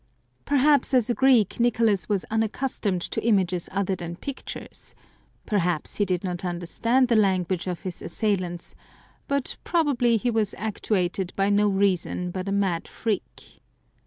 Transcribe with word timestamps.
Perhaps, 0.45 0.95
as 0.95 1.11
a 1.11 1.13
Greek, 1.13 1.59
Nicolas 1.59 2.09
was 2.09 2.25
unaccustomed 2.31 3.03
to 3.03 3.21
images 3.23 3.69
other 3.71 3.95
than 3.95 4.15
pictures; 4.15 4.95
perhaps 5.45 5.97
he 5.97 6.05
did 6.05 6.23
not 6.23 6.43
understand 6.43 7.07
the 7.07 7.15
language 7.15 7.67
of 7.67 7.81
his 7.81 8.01
assailants; 8.01 8.73
but 9.27 9.57
probably 9.63 10.17
he 10.17 10.31
was 10.31 10.55
actuated 10.57 11.31
by 11.35 11.51
no 11.51 11.67
reason 11.69 12.31
but 12.31 12.47
a 12.47 12.51
mad 12.51 12.87
freak. 12.87 13.61